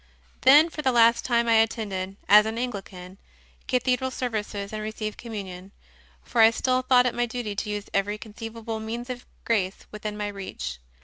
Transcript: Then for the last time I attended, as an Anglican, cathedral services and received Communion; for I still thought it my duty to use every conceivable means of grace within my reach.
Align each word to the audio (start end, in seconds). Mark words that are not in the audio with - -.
Then 0.41 0.69
for 0.71 0.81
the 0.81 0.91
last 0.91 1.25
time 1.25 1.47
I 1.47 1.57
attended, 1.57 2.17
as 2.27 2.47
an 2.47 2.57
Anglican, 2.57 3.19
cathedral 3.67 4.09
services 4.09 4.73
and 4.73 4.81
received 4.81 5.19
Communion; 5.19 5.71
for 6.23 6.41
I 6.41 6.49
still 6.49 6.81
thought 6.81 7.05
it 7.05 7.13
my 7.13 7.27
duty 7.27 7.55
to 7.57 7.69
use 7.69 7.85
every 7.93 8.17
conceivable 8.17 8.79
means 8.79 9.11
of 9.11 9.27
grace 9.45 9.85
within 9.91 10.17
my 10.17 10.29
reach. 10.29 10.79